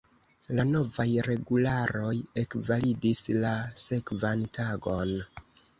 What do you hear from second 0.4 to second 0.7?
La